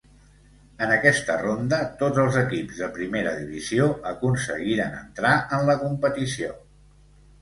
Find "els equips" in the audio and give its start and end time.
2.23-2.81